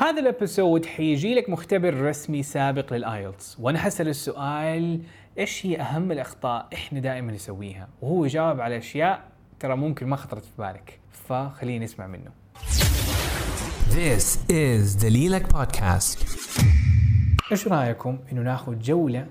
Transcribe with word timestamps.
هذا 0.00 0.20
الابيسود 0.20 0.86
حيجي 0.86 1.34
لك 1.34 1.50
مختبر 1.50 1.94
رسمي 1.94 2.42
سابق 2.42 2.92
للايلتس 2.92 3.56
وأنا 3.60 3.78
حسأل 3.78 4.08
السؤال 4.08 5.00
إيش 5.38 5.66
هي 5.66 5.80
أهم 5.80 6.12
الأخطاء 6.12 6.68
إحنا 6.74 7.00
دائما 7.00 7.32
نسويها؟ 7.32 7.88
وهو 8.02 8.24
يجاوب 8.24 8.60
على 8.60 8.78
أشياء 8.78 9.22
ترى 9.60 9.76
ممكن 9.76 10.06
ما 10.06 10.16
خطرت 10.16 10.44
في 10.44 10.50
بالك 10.58 10.98
فخلينا 11.12 11.84
نسمع 11.84 12.06
منه. 12.06 12.30
This 13.90 14.36
is 14.50 15.02
دليلك 15.02 15.52
بودكاست 15.52 16.18
إيش 17.52 17.68
رأيكم 17.68 18.18
إنه 18.32 18.42
ناخذ 18.42 18.78
جولة 18.78 19.26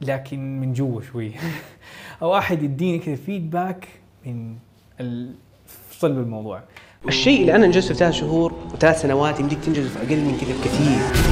لكن 0.00 0.60
من 0.60 0.72
جوا 0.72 1.02
شوي؟ 1.02 1.32
أو 2.22 2.38
أحد 2.38 2.62
يديني 2.62 2.98
كذا 2.98 3.16
فيدباك 3.16 3.88
من 4.26 4.56
ال- 5.00 5.34
في 5.66 5.98
صلب 5.98 6.18
الموضوع. 6.18 6.62
الشيء 7.08 7.40
اللي 7.40 7.56
أنا 7.56 7.66
انجزته 7.66 7.88
في 7.88 7.98
ثلاث 7.98 8.14
شهور 8.14 8.52
وثلاث 8.74 9.02
سنوات 9.02 9.40
يمديك 9.40 9.58
تنجزه 9.64 9.88
في 9.88 9.98
أقل 9.98 10.20
من 10.20 10.38
كذا 10.40 10.52
بكثير 10.58 11.26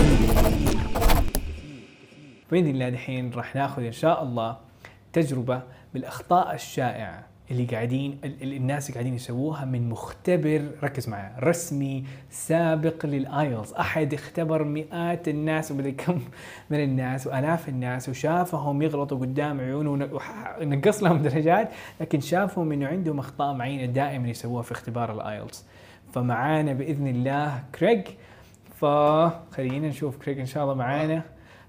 بإذن 2.52 2.66
الله 2.66 2.88
دحين 2.88 3.30
راح 3.34 3.54
ناخذ 3.54 3.82
إن 3.82 3.92
شاء 3.92 4.22
الله 4.22 4.56
تجربة 5.12 5.62
بالأخطاء 5.94 6.54
الشائعة. 6.54 7.33
اللي 7.50 7.64
قاعدين 7.64 8.18
ال- 8.24 8.42
ال- 8.42 8.52
الناس 8.52 8.92
قاعدين 8.92 9.14
يسووها 9.14 9.64
من 9.64 9.88
مختبر 9.88 10.70
ركز 10.82 11.08
معي 11.08 11.30
رسمي 11.40 12.04
سابق 12.30 13.06
للايلز 13.06 13.72
أحد 13.72 14.14
اختبر 14.14 14.64
مئات 14.64 15.28
الناس 15.28 15.70
ومدري 15.70 15.92
كم 15.92 16.20
من 16.70 16.82
الناس 16.82 17.26
وآلاف 17.26 17.68
الناس 17.68 18.08
وشافهم 18.08 18.82
يغلطوا 18.82 19.18
قدام 19.18 19.60
عيونه 19.60 19.90
ونقص 20.60 21.02
لهم 21.02 21.22
درجات 21.22 21.70
لكن 22.00 22.20
شافهم 22.20 22.72
إنه 22.72 22.86
عندهم 22.86 23.18
أخطاء 23.18 23.54
معينة 23.54 23.92
دائما 23.92 24.28
يسووها 24.28 24.62
في 24.62 24.72
اختبار 24.72 25.12
الايلز 25.12 25.64
فمعانا 26.12 26.72
بإذن 26.72 27.06
الله 27.06 27.64
كريج 27.74 28.06
فخلينا 28.74 29.88
نشوف 29.88 30.16
كريج 30.16 30.38
إن 30.38 30.46
شاء 30.46 30.62
الله 30.64 30.74
معانا 30.74 31.22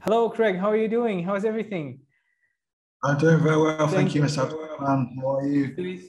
Hello 0.07 0.30
Craig, 0.30 0.55
how 0.61 0.69
are 0.69 0.78
you 0.78 0.88
doing? 0.88 1.17
How's 1.28 1.45
everything? 1.45 1.88
I'm 3.06 3.20
doing 3.20 3.39
very 3.39 3.58
well, 3.58 3.78
thank, 3.78 3.92
Thank 3.92 4.16
you, 4.16 4.22
you. 4.22 4.28
Mr. 4.28 4.50
How 4.80 5.38
are 5.38 5.48
you? 5.48 6.02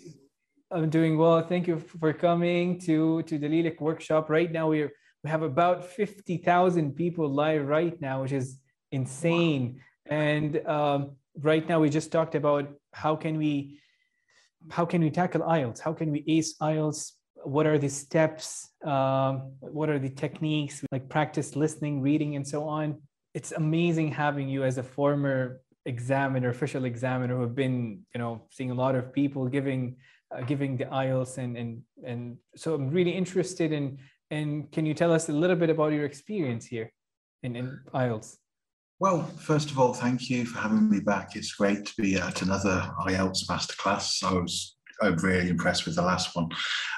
I'm 0.70 0.88
doing 0.88 1.18
well. 1.18 1.42
Thank 1.42 1.66
you 1.66 1.78
for 1.78 2.14
coming 2.14 2.80
to 2.80 3.22
to 3.24 3.38
the 3.38 3.48
Lilac 3.48 3.78
workshop. 3.82 4.30
Right 4.30 4.50
now, 4.50 4.68
we 4.68 4.88
we 5.22 5.30
have 5.30 5.42
about 5.42 5.84
fifty 5.84 6.38
thousand 6.38 6.96
people 6.96 7.28
live 7.28 7.66
right 7.66 8.00
now, 8.00 8.22
which 8.22 8.32
is 8.32 8.58
insane. 8.92 9.82
And 10.06 10.66
um, 10.66 11.16
right 11.38 11.68
now, 11.68 11.80
we 11.80 11.90
just 11.90 12.10
talked 12.10 12.34
about 12.34 12.72
how 12.94 13.14
can 13.14 13.36
we 13.36 13.78
how 14.70 14.86
can 14.86 15.02
we 15.02 15.10
tackle 15.10 15.42
IELTS? 15.42 15.80
How 15.80 15.92
can 15.92 16.10
we 16.10 16.24
ace 16.26 16.56
IELTS? 16.62 17.12
What 17.44 17.66
are 17.66 17.76
the 17.76 17.90
steps? 17.90 18.70
Um, 18.82 19.52
what 19.60 19.90
are 19.90 19.98
the 19.98 20.10
techniques? 20.24 20.82
Like 20.90 21.10
practice 21.10 21.56
listening, 21.56 22.00
reading, 22.00 22.36
and 22.36 22.48
so 22.48 22.66
on. 22.66 23.02
It's 23.34 23.52
amazing 23.52 24.12
having 24.12 24.48
you 24.48 24.64
as 24.64 24.78
a 24.78 24.82
former 24.82 25.60
examiner, 25.86 26.50
official 26.50 26.84
examiner, 26.84 27.36
who 27.36 27.42
have 27.42 27.54
been, 27.54 28.00
you 28.14 28.18
know, 28.18 28.42
seeing 28.50 28.70
a 28.70 28.74
lot 28.74 28.94
of 28.94 29.12
people 29.12 29.46
giving 29.48 29.96
uh, 30.34 30.42
giving 30.42 30.76
the 30.76 30.84
IELTS 30.86 31.38
and 31.38 31.56
and 31.56 31.82
and 32.04 32.36
so 32.56 32.74
I'm 32.74 32.90
really 32.90 33.12
interested 33.12 33.72
in 33.72 33.98
and 34.30 34.70
can 34.72 34.84
you 34.84 34.94
tell 34.94 35.12
us 35.12 35.28
a 35.28 35.32
little 35.32 35.56
bit 35.56 35.70
about 35.70 35.92
your 35.92 36.04
experience 36.04 36.66
here 36.66 36.92
in, 37.42 37.54
in 37.54 37.80
IELTS? 37.94 38.36
Well, 38.98 39.22
first 39.38 39.70
of 39.70 39.78
all, 39.78 39.92
thank 39.92 40.28
you 40.28 40.46
for 40.46 40.58
having 40.58 40.90
me 40.90 41.00
back. 41.00 41.36
It's 41.36 41.52
great 41.52 41.86
to 41.86 42.02
be 42.02 42.16
at 42.16 42.42
another 42.42 42.90
IELTS 43.06 43.46
masterclass. 43.48 44.24
I 44.24 44.32
was 44.32 44.76
I'm 45.02 45.16
really 45.16 45.50
impressed 45.50 45.84
with 45.84 45.96
the 45.96 46.02
last 46.02 46.34
one. 46.34 46.48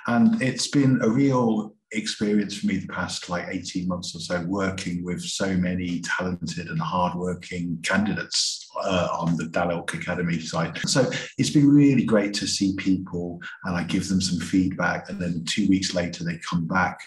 And 0.07 0.41
it's 0.41 0.69
been 0.69 1.01
a 1.03 1.09
real 1.09 1.75
experience 1.93 2.59
for 2.59 2.67
me 2.67 2.77
the 2.77 2.89
past 2.89 3.29
like 3.31 3.47
18 3.51 3.89
months 3.89 4.15
or 4.15 4.21
so 4.21 4.45
working 4.47 5.03
with 5.05 5.23
so 5.23 5.57
many 5.57 6.01
talented 6.01 6.69
and 6.69 6.81
hardworking 6.81 7.79
candidates 7.83 8.69
uh, 8.83 9.09
on 9.19 9.37
the 9.37 9.45
Dalilk 9.45 9.95
Academy 9.95 10.39
side. 10.39 10.79
So 10.87 11.11
it's 11.39 11.51
been 11.51 11.69
really 11.69 12.05
great 12.05 12.35
to 12.35 12.47
see 12.47 12.75
people 12.77 13.41
and 13.65 13.77
I 13.77 13.85
give 13.85 14.09
them 14.09 14.21
some 14.21 14.41
feedback 14.41 15.09
and 15.09 15.21
then 15.21 15.45
two 15.47 15.69
weeks 15.69 15.95
later 15.95 16.25
they 16.25 16.39
come 16.49 16.67
back 16.67 17.01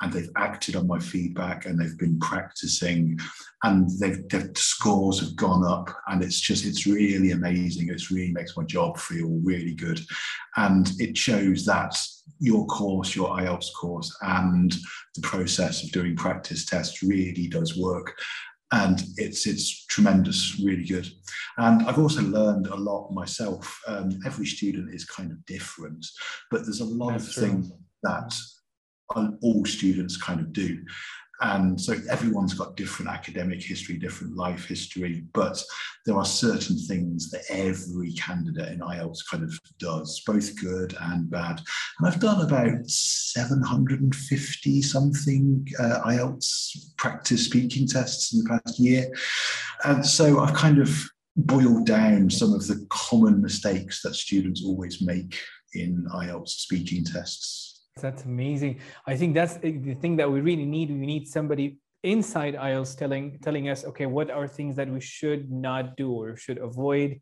and 0.00 0.12
they've 0.12 0.30
acted 0.36 0.74
on 0.76 0.88
my 0.88 0.98
feedback 0.98 1.66
and 1.66 1.78
they've 1.78 1.98
been 1.98 2.18
practicing 2.18 3.18
and 3.62 3.88
their 3.98 4.50
scores 4.56 5.20
have 5.20 5.36
gone 5.36 5.64
up 5.64 5.88
and 6.08 6.22
it's 6.22 6.40
just 6.40 6.66
it's 6.66 6.86
really 6.86 7.30
amazing 7.30 7.88
it 7.88 8.10
really 8.10 8.32
makes 8.32 8.56
my 8.56 8.64
job 8.64 8.98
feel 8.98 9.40
really 9.44 9.74
good 9.74 10.00
and 10.56 10.90
it 10.98 11.16
shows 11.16 11.64
that 11.64 11.96
your 12.40 12.66
course 12.66 13.14
your 13.14 13.28
ielts 13.36 13.72
course 13.78 14.14
and 14.22 14.74
the 15.14 15.20
process 15.22 15.84
of 15.84 15.92
doing 15.92 16.16
practice 16.16 16.64
tests 16.64 17.02
really 17.02 17.46
does 17.48 17.78
work. 17.78 18.16
And 18.72 19.02
it's 19.16 19.46
it's 19.46 19.86
tremendous 19.86 20.60
really 20.64 20.84
good. 20.84 21.08
And 21.58 21.82
i've 21.86 21.98
also 21.98 22.22
learned 22.22 22.66
a 22.66 22.76
lot 22.76 23.12
myself. 23.12 23.80
Um, 23.86 24.18
every 24.26 24.46
student 24.46 24.92
is 24.92 25.04
kind 25.04 25.30
of 25.30 25.44
different 25.46 26.04
but 26.50 26.62
there's 26.62 26.80
a 26.80 26.84
lot 26.84 27.12
That's 27.12 27.28
of 27.28 27.34
true. 27.34 27.42
things 27.42 27.72
that 28.02 28.34
all 29.42 29.64
students 29.64 30.16
kind 30.16 30.40
of 30.40 30.52
do 30.52 30.78
and 31.40 31.80
so 31.80 31.94
everyone's 32.10 32.54
got 32.54 32.76
different 32.76 33.10
academic 33.10 33.62
history 33.62 33.96
different 33.96 34.36
life 34.36 34.66
history 34.66 35.24
but 35.32 35.62
there 36.06 36.16
are 36.16 36.24
certain 36.24 36.78
things 36.78 37.30
that 37.30 37.42
every 37.48 38.12
candidate 38.12 38.72
in 38.72 38.80
ielts 38.80 39.18
kind 39.28 39.42
of 39.42 39.58
does 39.78 40.22
both 40.26 40.54
good 40.60 40.94
and 41.00 41.30
bad. 41.30 41.60
And 41.98 42.08
i've 42.08 42.20
done 42.20 42.44
about 42.44 42.86
750 42.86 44.82
something 44.82 45.66
uh, 45.78 46.02
ielts 46.06 46.92
practice 46.96 47.46
speaking 47.46 47.86
tests 47.88 48.32
in 48.32 48.44
the 48.44 48.48
past 48.50 48.78
year. 48.78 49.10
And 49.84 50.04
so 50.04 50.40
i've 50.40 50.54
kind 50.54 50.78
of 50.78 51.04
boiled 51.36 51.86
down 51.86 52.30
some 52.30 52.52
of 52.52 52.66
the 52.66 52.86
common 52.90 53.42
mistakes 53.42 54.02
that 54.02 54.14
students 54.14 54.64
always 54.64 55.02
make 55.02 55.38
in 55.74 56.06
ielts 56.14 56.50
speaking 56.50 57.04
tests 57.04 57.73
That's 58.00 58.24
amazing. 58.24 58.80
I 59.06 59.16
think 59.16 59.34
that's 59.34 59.56
the 59.58 59.94
thing 59.94 60.16
that 60.16 60.30
we 60.30 60.40
really 60.40 60.66
need. 60.66 60.90
We 60.90 61.06
need 61.06 61.28
somebody 61.28 61.78
inside 62.02 62.54
IELTS 62.54 62.96
telling 62.96 63.38
telling 63.38 63.68
us, 63.68 63.84
okay, 63.84 64.06
what 64.06 64.30
are 64.30 64.48
things 64.48 64.74
that 64.76 64.88
we 64.88 65.00
should 65.00 65.50
not 65.50 65.96
do 65.96 66.12
or 66.12 66.36
should 66.36 66.58
avoid. 66.58 67.20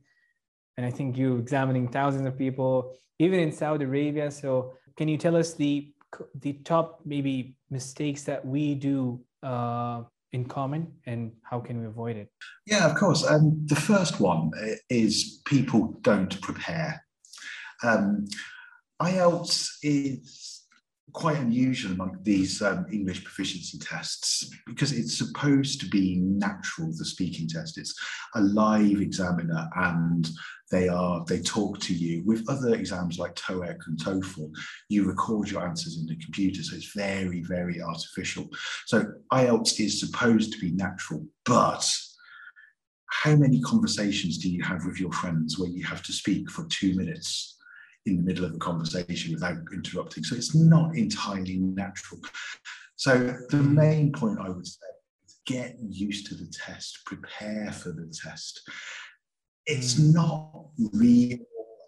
And 0.79 0.87
I 0.87 0.91
think 0.91 1.19
you're 1.19 1.39
examining 1.39 1.89
thousands 1.89 2.27
of 2.27 2.39
people, 2.39 2.97
even 3.19 3.39
in 3.39 3.53
Saudi 3.53 3.85
Arabia. 3.85 4.31
So 4.31 4.73
can 4.97 5.09
you 5.09 5.19
tell 5.19 5.37
us 5.37 5.53
the 5.53 5.93
the 6.41 6.55
top 6.65 7.01
maybe 7.05 7.55
mistakes 7.71 8.23
that 8.25 8.45
we 8.45 8.75
do 8.75 9.21
uh, 9.43 10.03
in 10.33 10.47
common 10.47 10.93
and 11.05 11.33
how 11.43 11.61
can 11.61 11.81
we 11.81 11.87
avoid 11.87 12.17
it? 12.17 12.29
Yeah, 12.67 12.91
of 12.91 12.97
course. 12.97 13.27
Um, 13.27 13.61
the 13.67 13.77
first 13.77 14.21
one 14.21 14.51
is 14.89 15.43
people 15.45 15.99
don't 16.01 16.41
prepare. 16.41 17.05
Um, 17.83 18.27
IELTS 19.01 19.69
is 19.83 20.62
quite 21.13 21.39
unusual 21.39 21.93
among 21.93 22.19
these 22.23 22.63
um, 22.63 22.87
English 22.91 23.23
proficiency 23.23 23.79
tests 23.79 24.51
because 24.67 24.93
it's 24.93 25.19
supposed 25.19 25.81
to 25.81 25.87
be 25.89 26.17
natural, 26.17 26.89
the 26.97 27.05
speaking 27.05 27.49
test. 27.49 27.79
It's 27.79 27.95
a 28.35 28.41
live 28.41 29.01
examiner 29.01 29.69
and 29.77 30.29
they 30.71 30.89
are 30.89 31.23
they 31.27 31.41
talk 31.41 31.79
to 31.81 31.95
you. 31.95 32.23
With 32.25 32.49
other 32.49 32.75
exams 32.75 33.19
like 33.19 33.35
TOEIC 33.35 33.79
and 33.87 33.99
TOEFL, 33.99 34.51
you 34.89 35.07
record 35.07 35.51
your 35.51 35.67
answers 35.67 35.99
in 35.99 36.07
the 36.07 36.17
computer, 36.17 36.63
so 36.63 36.77
it's 36.77 36.95
very, 36.95 37.43
very 37.43 37.83
artificial. 37.83 38.49
So 38.87 39.05
IELTS 39.33 39.81
is 39.81 40.01
supposed 40.01 40.53
to 40.53 40.59
be 40.59 40.73
natural, 40.73 41.27
but 41.45 41.87
how 43.11 43.37
many 43.37 43.61
conversations 43.61 44.39
do 44.39 44.51
you 44.51 44.63
have 44.63 44.87
with 44.87 44.99
your 44.99 45.13
friends 45.13 45.59
where 45.59 45.69
you 45.69 45.85
have 45.85 46.03
to 46.05 46.13
speak 46.13 46.51
for 46.51 46.67
two 46.69 46.95
minutes 46.95 47.59
in 48.07 48.17
the 48.17 48.23
middle 48.23 48.45
of 48.45 48.55
a 48.55 48.59
conversation 48.59 49.33
without 49.33 49.57
interrupting? 49.73 50.25
So 50.25 50.37
it's 50.37 50.55
not 50.55 50.97
entirely 50.97 51.59
natural. 51.59 52.21
So 52.97 53.37
the 53.51 53.57
main 53.57 54.13
point 54.13 54.39
I 54.41 54.49
would 54.49 54.67
say 54.67 54.87
is 55.27 55.41
get 55.47 55.77
used 55.81 56.27
to 56.29 56.35
the 56.35 56.47
test, 56.47 57.01
prepare 57.05 57.73
for 57.73 57.91
the 57.91 58.13
test. 58.13 58.63
It's 59.67 59.97
hmm. 59.97 60.13
not 60.13 60.69
real 60.93 61.39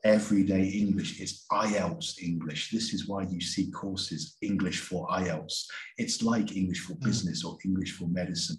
everyday 0.05 0.65
English, 0.65 1.21
it's 1.21 1.47
IELTS 1.51 2.23
English. 2.23 2.71
This 2.71 2.93
is 2.93 3.09
why 3.09 3.23
you 3.23 3.41
see 3.41 3.71
courses 3.71 4.37
English 4.43 4.81
for 4.81 5.09
IELTS. 5.09 5.67
It's 5.97 6.23
like 6.23 6.57
English 6.57 6.81
for 6.81 6.95
hmm. 6.95 7.05
business 7.05 7.45
or 7.45 7.57
English 7.65 7.93
for 7.93 8.07
medicine. 8.07 8.59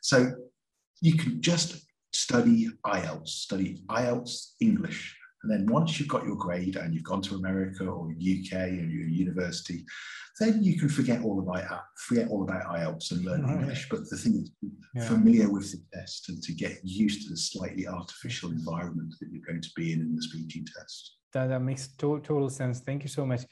So 0.00 0.32
you 1.00 1.16
can 1.16 1.40
just 1.40 1.84
study 2.12 2.68
IELTS, 2.86 3.28
study 3.28 3.82
IELTS 3.88 4.54
English. 4.60 5.16
And 5.42 5.50
then 5.50 5.66
once 5.66 5.98
you've 5.98 6.08
got 6.08 6.24
your 6.24 6.36
grade 6.36 6.76
and 6.76 6.94
you've 6.94 7.04
gone 7.04 7.22
to 7.22 7.34
America 7.34 7.84
or 7.84 8.10
UK 8.10 8.52
or 8.52 8.68
your 8.68 9.08
university, 9.08 9.84
then 10.40 10.62
you 10.62 10.78
can 10.78 10.88
forget 10.88 11.22
all 11.22 11.40
about 11.40 11.82
forget 12.08 12.28
all 12.28 12.42
about 12.42 12.64
IELTS 12.66 13.10
and 13.12 13.24
learn 13.24 13.42
Right. 13.42 13.60
English. 13.60 13.88
But 13.90 14.08
the 14.08 14.16
thing 14.16 14.34
is, 14.36 14.50
be 14.62 14.70
Yeah. 14.94 15.08
familiar 15.08 15.50
with 15.50 15.70
the 15.72 15.80
test 15.92 16.28
and 16.28 16.42
to 16.42 16.52
get 16.52 16.78
used 16.84 17.22
to 17.24 17.30
the 17.30 17.36
slightly 17.36 17.86
artificial 17.86 18.50
environment 18.50 19.14
that 19.20 19.28
you're 19.30 19.44
going 19.46 19.60
to 19.62 19.70
be 19.76 19.92
in 19.92 20.00
in 20.00 20.14
the 20.16 20.22
speaking 20.22 20.64
test. 20.76 21.16
That, 21.32 21.48
that 21.48 21.60
makes 21.60 21.88
to- 21.88 22.20
total 22.20 22.48
sense. 22.50 22.80
Thank 22.80 23.02
you 23.02 23.08
so 23.08 23.26
much. 23.26 23.42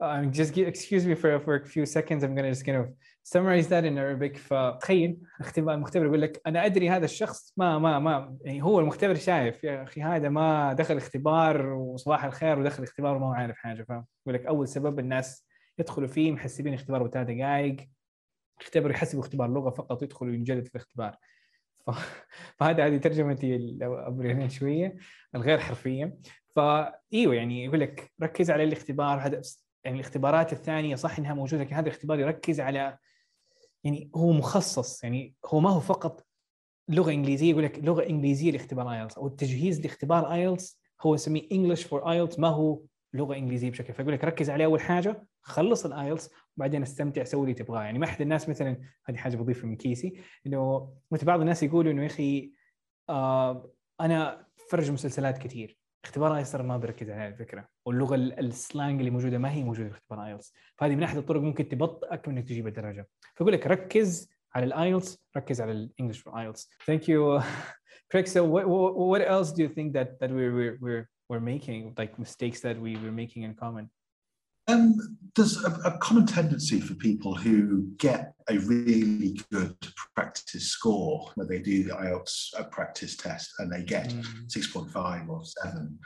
Um, 0.00 0.32
just 0.32 0.54
gi- 0.54 0.62
excuse 0.62 1.04
me 1.04 1.14
for, 1.14 1.38
for 1.40 1.56
a 1.56 1.66
few 1.66 1.84
seconds. 1.84 2.22
I'm 2.24 2.34
gonna 2.34 2.50
just 2.50 2.64
kind 2.64 2.78
of 2.78 2.88
summarize 3.24 3.68
that 3.68 3.84
in 3.84 3.98
Arabic. 3.98 4.36
فتخيل 4.36 5.18
المختبر 5.58 6.06
يقول 6.06 6.22
لك 6.22 6.40
أنا 6.46 6.66
أدري 6.66 6.90
هذا 6.90 7.04
الشخص 7.04 7.52
ما 7.56 7.78
ما 7.78 7.98
ما 7.98 8.36
يعني 8.40 8.62
هو 8.62 8.80
المختبر 8.80 9.14
شايف 9.14 9.64
يا 9.64 9.82
أخي 9.82 10.02
هذا 10.02 10.28
ما 10.28 10.72
دخل 10.72 10.96
اختبار 10.96 11.66
وصباح 11.66 12.24
الخير 12.24 12.58
ودخل 12.58 12.82
اختبار 12.82 13.16
وما 13.16 13.26
هو 13.26 13.32
عارف 13.32 13.56
حاجة. 13.56 13.82
فاهم؟ 13.82 14.06
يقول 14.26 14.34
لك 14.34 14.46
أول 14.46 14.68
سبب 14.68 14.98
الناس 14.98 15.46
يدخلوا 15.78 16.08
فيه 16.08 16.32
محسبين 16.32 16.74
اختبار 16.74 17.02
بثلاث 17.02 17.26
دقائق 17.26 17.76
اختبروا 18.60 18.92
يحسبوا 18.92 19.22
اختبار 19.22 19.48
لغة 19.50 19.70
فقط 19.70 20.02
يدخلوا 20.02 20.32
ينجلد 20.32 20.64
في 20.64 20.74
الاختبار. 20.74 21.16
ف... 21.86 21.90
فهذا 22.58 22.86
هذه 22.86 22.96
ترجمتي 22.96 23.56
الأبريانية 23.56 24.48
شوية 24.48 24.96
الغير 25.34 25.58
حرفية. 25.58 26.18
فايوه 26.56 27.34
يعني 27.34 27.64
يقول 27.64 27.80
لك 27.80 28.12
ركز 28.22 28.50
على 28.50 28.64
الاختبار 28.64 29.18
هذا 29.18 29.40
يعني 29.84 29.96
الاختبارات 29.96 30.52
الثانية 30.52 30.94
صح 30.96 31.18
إنها 31.18 31.34
موجودة 31.34 31.62
لكن 31.62 31.74
هذا 31.74 31.86
الاختبار 31.86 32.20
يركز 32.20 32.60
على 32.60 32.98
يعني 33.84 34.10
هو 34.16 34.32
مخصص 34.32 35.04
يعني 35.04 35.34
هو 35.46 35.60
ما 35.60 35.70
هو 35.70 35.80
فقط 35.80 36.26
لغة 36.88 37.10
إنجليزية 37.10 37.50
يقول 37.50 37.64
لك 37.64 37.78
لغة 37.78 38.06
إنجليزية 38.06 38.50
لاختبار 38.50 38.92
آيلتس 38.92 39.18
أو 39.18 39.26
التجهيز 39.26 39.80
لاختبار 39.80 40.32
آيلتس 40.32 40.80
هو 41.02 41.14
يسميه 41.14 41.48
انجلش 41.52 41.84
فور 41.84 42.12
ايلتس 42.12 42.38
ما 42.38 42.48
هو 42.48 42.82
لغة 43.14 43.36
إنجليزية 43.36 43.70
بشكل 43.70 43.92
فيقول 43.92 44.12
لك 44.12 44.24
ركز 44.24 44.50
عليه 44.50 44.64
أول 44.64 44.80
حاجة 44.80 45.26
خلص 45.42 45.86
الايلتس 45.86 46.30
وبعدين 46.56 46.82
استمتع 46.82 47.24
سوي 47.24 47.42
اللي 47.42 47.54
تبغاه. 47.54 47.82
يعني 47.82 47.98
ما 47.98 48.04
أحد 48.04 48.20
الناس 48.20 48.48
مثلا 48.48 48.80
هذه 49.06 49.16
حاجة 49.16 49.36
بضيفها 49.36 49.66
من 49.66 49.76
كيسي 49.76 50.20
إنه 50.46 50.90
مثل 51.10 51.26
بعض 51.26 51.40
الناس 51.40 51.62
يقولوا 51.62 51.92
إنه 51.92 52.02
يا 52.02 52.06
أخي 52.06 52.52
آه 53.08 53.70
أنا 54.00 54.46
اتفرج 54.58 54.90
مسلسلات 54.90 55.38
كثير 55.38 55.79
اختبار 56.04 56.36
ايلتس 56.36 56.54
ما 56.54 56.76
بركز 56.76 57.10
على 57.10 57.28
الفكرة 57.28 57.68
واللغة 57.86 58.14
السلانج 58.14 58.98
اللي 58.98 59.10
موجودة 59.10 59.38
ما 59.38 59.52
هي 59.52 59.64
موجودة 59.64 59.88
في 59.88 59.94
اختبار 59.94 60.26
ايلتس. 60.26 60.52
فهذه 60.76 60.94
من 60.94 61.02
أحد 61.02 61.16
الطرق 61.16 61.40
ممكن 61.40 61.68
تبطئك 61.68 62.28
من 62.28 62.36
إنك 62.36 62.48
تجيب 62.48 62.66
الدرجه 62.66 63.08
فيقول 63.34 63.52
لك 63.52 63.66
ركز 63.66 64.30
على 64.54 64.64
الايلتس 64.66 65.24
ركز 65.36 65.60
على 65.60 65.72
الإنجلش 65.72 66.18
فور 66.18 66.40
ايلتس. 66.40 66.70
ثانك 66.86 67.08
يو 67.08 67.40
Craig 68.12 68.26
so 68.26 68.44
what, 68.44 68.66
what 68.66 69.22
else 69.22 69.52
do 69.52 69.62
you 69.62 69.68
think 69.68 69.92
that 69.92 70.18
that 70.20 70.30
we're 70.30 70.52
we're 70.58 70.76
we're, 70.80 71.06
we're 71.28 71.46
making 71.54 71.94
like 71.96 72.18
mistakes 72.18 72.60
that 72.60 72.76
we 72.84 72.96
we're 72.96 73.18
making 73.22 73.42
in 73.44 73.54
common? 73.54 73.88
Um, 74.70 75.18
there's 75.36 75.62
a, 75.64 75.70
a, 75.84 75.98
common 75.98 76.26
tendency 76.26 76.80
for 76.80 76.94
people 76.94 77.34
who 77.34 77.88
get 77.98 78.34
a 78.48 78.58
really 78.58 79.40
good 79.52 79.76
practice 80.14 80.68
score 80.68 81.30
when 81.34 81.48
they 81.48 81.60
do 81.60 81.84
the 81.84 81.94
IELTS 81.94 82.70
practice 82.70 83.16
test 83.16 83.52
and 83.58 83.72
they 83.72 83.82
get 83.82 84.08
mm. 84.08 84.24
6.5 84.48 85.28
or 85.28 85.42
7. 85.44 85.98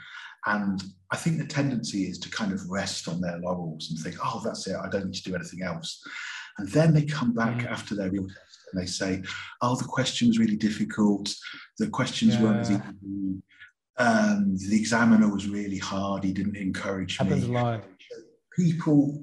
And 0.45 0.83
I 1.11 1.17
think 1.17 1.39
the 1.39 1.47
tendency 1.47 2.03
is 2.03 2.19
to 2.19 2.29
kind 2.29 2.51
of 2.51 2.69
rest 2.69 3.07
on 3.07 3.19
their 3.19 3.39
laurels 3.39 3.89
and 3.89 3.99
think, 3.99 4.15
oh, 4.23 4.41
that's 4.43 4.67
it, 4.67 4.75
I 4.75 4.89
don't 4.89 5.05
need 5.05 5.15
to 5.15 5.23
do 5.23 5.35
anything 5.35 5.63
else. 5.63 6.03
And 6.57 6.69
then 6.69 6.93
they 6.93 7.03
come 7.03 7.33
back 7.33 7.57
mm. 7.57 7.71
after 7.71 7.95
their 7.95 8.11
real 8.11 8.27
test 8.27 8.59
and 8.71 8.81
they 8.81 8.85
say, 8.85 9.23
oh, 9.61 9.75
the 9.75 9.85
question 9.85 10.27
was 10.27 10.39
really 10.39 10.55
difficult, 10.55 11.33
the 11.79 11.87
questions 11.87 12.35
yeah. 12.35 12.43
weren't 12.43 12.59
as 12.59 12.71
easy. 12.71 12.81
Um, 13.97 14.57
the 14.57 14.77
examiner 14.77 15.33
was 15.33 15.47
really 15.47 15.77
hard, 15.77 16.23
he 16.23 16.33
didn't 16.33 16.57
encourage 16.57 17.17
Happens 17.17 17.47
me. 17.47 17.55
a 17.55 17.59
lot 17.59 17.83
people 18.55 19.21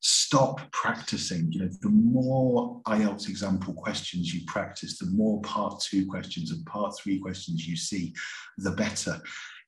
stop 0.00 0.60
practicing. 0.70 1.50
You 1.50 1.60
know, 1.62 1.70
the 1.80 1.88
more 1.88 2.82
IELTS 2.86 3.28
example 3.28 3.72
questions 3.72 4.34
you 4.34 4.42
practice, 4.46 4.98
the 4.98 5.06
more 5.06 5.40
part 5.42 5.80
two 5.80 6.06
questions 6.06 6.50
and 6.50 6.64
part 6.66 6.94
three 6.98 7.18
questions 7.18 7.66
you 7.66 7.76
see, 7.76 8.14
the 8.58 8.72
better. 8.72 9.20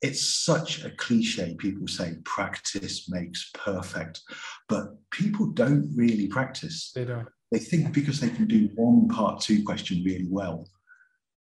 It's 0.03 0.23
such 0.45 0.85
a 0.85 0.91
cliche. 0.91 1.57
People 1.59 1.89
say 1.89 2.17
practice 2.25 3.09
makes 3.09 3.51
perfect, 3.55 4.21
but 4.69 4.89
people 5.11 5.47
don't 5.53 5.91
really 5.97 6.27
practice. 6.27 6.93
They 6.95 7.07
don't. 7.07 7.29
They 7.51 7.59
think 7.59 7.95
because 7.95 8.21
they 8.21 8.29
can 8.29 8.47
do 8.47 8.69
one 8.75 9.09
part 9.09 9.41
two 9.41 9.65
question 9.65 10.03
really 10.05 10.29
well, 10.29 10.69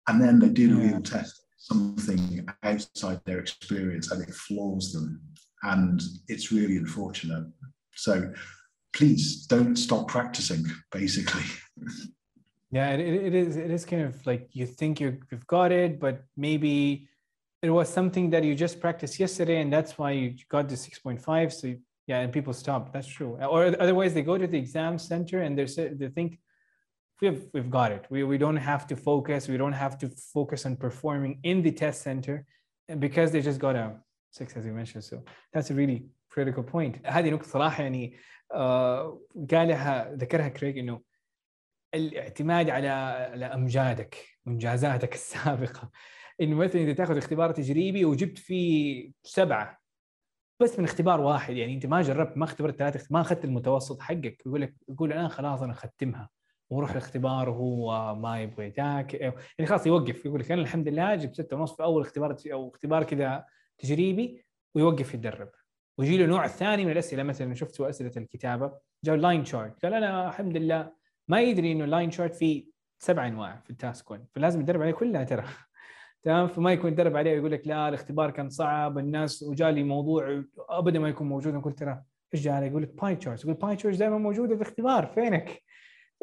and 0.07 0.21
then 0.21 0.39
they 0.39 0.49
do 0.49 0.73
the 0.73 0.81
Yeah. 0.81 0.91
real 0.91 1.01
test, 1.01 1.41
something 1.57 2.47
outside 2.63 3.19
their 3.25 3.39
experience, 3.39 4.11
and 4.11 4.21
it 4.23 4.33
floors 4.33 4.93
them 4.93 5.19
and 5.63 6.01
it's 6.27 6.51
really 6.51 6.77
unfortunate. 6.77 7.45
So 7.95 8.33
please 8.93 9.45
don't 9.47 9.75
stop 9.75 10.07
practicing, 10.07 10.65
basically. 10.91 11.43
Yeah, 12.69 12.91
it, 12.91 12.99
it 12.99 13.33
is. 13.33 13.55
It 13.55 13.71
is 13.71 13.85
kind 13.85 14.01
of 14.01 14.27
like 14.27 14.49
you 14.51 14.65
think 14.65 14.99
you 14.99 15.19
you've 15.31 15.47
got 15.47 15.71
it, 15.71 16.01
but 16.01 16.25
maybe 16.35 17.07
it 17.61 17.69
was 17.69 17.87
something 17.87 18.29
that 18.31 18.43
you 18.43 18.55
just 18.55 18.81
practiced 18.81 19.21
yesterday, 19.21 19.61
and 19.61 19.71
that's 19.71 19.97
why 19.97 20.11
you 20.11 20.35
got 20.49 20.67
the 20.67 20.75
six 20.75 20.99
point 20.99 21.21
five. 21.21 21.53
So 21.53 21.67
you, 21.67 21.79
yeah, 22.07 22.19
and 22.19 22.33
people 22.33 22.51
stop. 22.51 22.91
That's 22.91 23.07
true. 23.07 23.37
Or 23.41 23.67
otherwise, 23.79 24.13
they 24.13 24.21
go 24.21 24.37
to 24.37 24.47
the 24.47 24.57
exam 24.57 24.99
center 24.99 25.43
and 25.43 25.57
they 25.57 25.63
they 25.63 26.09
think 26.09 26.39
we've 27.21 27.45
we've 27.53 27.69
got 27.69 27.93
it. 27.93 28.05
We 28.09 28.25
we 28.25 28.37
don't 28.37 28.57
have 28.57 28.85
to 28.87 28.97
focus. 28.97 29.47
We 29.47 29.55
don't 29.55 29.79
have 29.85 29.97
to 29.99 30.09
focus 30.09 30.65
on 30.65 30.75
performing 30.75 31.39
in 31.43 31.61
the 31.61 31.71
test 31.71 32.01
center, 32.01 32.45
because 32.99 33.31
they 33.31 33.41
just 33.41 33.59
got 33.59 33.75
a 33.75 33.95
six 34.37 34.47
as 34.57 34.65
you 34.65 34.73
mentioned. 34.73 35.03
So 35.03 35.15
that's 35.53 35.69
a 35.71 35.73
really 35.73 35.99
critical 36.29 36.63
point. 36.63 37.05
هذه 37.05 37.29
نقطة 37.29 37.47
صراحة 37.47 37.83
يعني 37.83 38.17
آه 38.51 39.21
قالها 39.51 40.13
ذكرها 40.15 40.47
كريج 40.47 40.77
إنه 40.77 41.01
الاعتماد 41.93 42.69
على 42.69 42.87
على 43.31 43.45
أمجادك 43.45 44.15
وانجازاتك 44.45 45.13
السابقة 45.21 45.91
إنه 46.41 46.55
مثلا 46.55 46.81
إذا 46.81 46.93
تأخذ 46.93 47.17
اختبار 47.17 47.51
تجريبي 47.51 48.05
وجبت 48.05 48.37
فيه 48.37 49.11
سبعة 49.23 49.79
بس 50.59 50.79
من 50.79 50.85
اختبار 50.85 51.21
واحد 51.21 51.55
يعني 51.55 51.73
أنت 51.73 51.85
ما 51.85 52.01
جربت 52.01 52.37
ما 52.37 52.43
اختبرت 52.43 52.75
ثلاثة 52.75 53.07
ما 53.09 53.21
أخذت 53.21 53.45
المتوسط 53.45 54.01
حقك 54.01 54.45
يقول 54.45 54.61
لك 54.61 54.75
يقول 54.89 55.13
الان 55.13 55.27
خلاص 55.27 55.61
أنا 55.61 55.73
ختمها 55.73 56.29
وروح 56.69 56.91
الاختبار 56.91 57.49
وهو 57.49 58.15
ما 58.15 58.41
يبغى 58.41 58.65
يذاكر 58.65 59.21
يعني 59.21 59.65
خلاص 59.65 59.87
يوقف 59.87 60.25
يقول 60.25 60.39
لك 60.39 60.51
أنا 60.51 60.61
الحمد 60.61 60.87
لله 60.87 61.15
جبت 61.15 61.33
ستة 61.33 61.57
ونص 61.57 61.75
في 61.75 61.83
أول 61.83 62.01
اختبار 62.01 62.37
أو 62.53 62.69
اختبار 62.69 63.03
كذا 63.03 63.45
تجريبي 63.77 64.45
ويوقف 64.75 65.13
يتدرب 65.13 65.49
ويجي 65.97 66.17
له 66.17 66.25
نوع 66.25 66.45
الثاني 66.45 66.85
من 66.85 66.91
الأسئلة. 66.91 67.23
مثلا 67.23 67.53
شفتوا 67.53 67.89
أسئلة 67.89 68.11
الكتابة 68.17 68.71
جاء 69.03 69.15
لاين 69.15 69.45
شارت 69.45 69.85
قال 69.85 69.93
أنا 69.93 70.29
الحمد 70.29 70.57
لله 70.57 70.91
ما 71.27 71.41
يدري 71.41 71.71
إنه 71.71 71.83
اللاين 71.83 72.11
شارت 72.11 72.35
فيه 72.35 72.65
سبع 72.99 73.27
أنواع 73.27 73.61
في 73.63 73.69
التاسك 73.69 74.11
1 74.11 74.25
فلازم 74.35 74.61
يتدرب 74.61 74.81
عليه 74.81 74.91
كلها 74.91 75.23
ترى. 75.23 75.43
تمام؟ 76.23 76.47
فما 76.47 76.73
يكون 76.73 76.91
يتدرب 76.91 77.17
عليه 77.17 77.31
ويقول 77.31 77.51
لك 77.51 77.67
لا 77.67 77.89
الاختبار 77.89 78.31
كان 78.31 78.49
صعب 78.49 78.97
الناس 78.97 79.43
وجالي 79.43 79.83
موضوع 79.83 80.43
ابدا 80.69 80.99
ما 80.99 81.09
يكون 81.09 81.27
موجود. 81.27 81.55
قلت 81.55 81.79
ترى 81.79 82.03
إيش 82.33 82.43
جاء 82.43 82.63
يقول 82.63 82.83
لك 82.83 83.01
باي 83.01 83.15
تشارت 83.15 83.43
يقول 83.43 83.53
باي 83.53 83.75
تشارت 83.75 83.97
دائما 83.97 84.17
موجودة 84.17 84.55
في 84.55 84.61
الاختبار. 84.61 85.05
فينك؟ 85.05 85.63